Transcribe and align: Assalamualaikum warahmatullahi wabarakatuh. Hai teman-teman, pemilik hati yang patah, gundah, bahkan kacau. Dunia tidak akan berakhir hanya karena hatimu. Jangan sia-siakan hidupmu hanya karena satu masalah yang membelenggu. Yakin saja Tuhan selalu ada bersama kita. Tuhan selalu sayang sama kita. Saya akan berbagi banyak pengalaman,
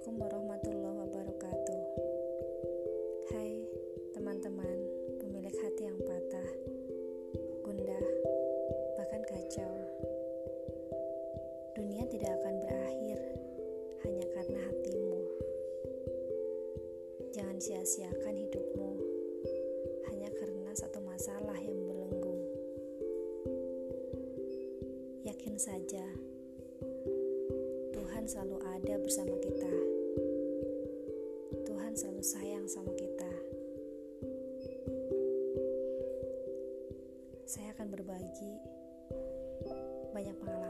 Assalamualaikum 0.00 0.32
warahmatullahi 0.32 0.96
wabarakatuh. 0.96 1.80
Hai 3.36 3.68
teman-teman, 4.16 4.78
pemilik 5.20 5.52
hati 5.52 5.82
yang 5.92 6.00
patah, 6.00 6.50
gundah, 7.60 8.06
bahkan 8.96 9.20
kacau. 9.28 9.76
Dunia 11.76 12.08
tidak 12.08 12.32
akan 12.32 12.54
berakhir 12.64 13.20
hanya 14.08 14.24
karena 14.32 14.60
hatimu. 14.72 15.20
Jangan 17.36 17.60
sia-siakan 17.60 18.40
hidupmu 18.40 18.90
hanya 20.08 20.32
karena 20.32 20.72
satu 20.80 21.04
masalah 21.04 21.60
yang 21.60 21.76
membelenggu. 21.76 22.40
Yakin 25.28 25.60
saja 25.60 26.08
Tuhan 28.20 28.24
selalu 28.24 28.58
ada 28.64 28.94
bersama 29.00 29.32
kita. 29.40 29.69
Tuhan 31.90 32.06
selalu 32.06 32.22
sayang 32.22 32.66
sama 32.70 32.94
kita. 32.94 33.32
Saya 37.50 37.74
akan 37.74 37.90
berbagi 37.90 38.54
banyak 40.14 40.38
pengalaman, 40.38 40.69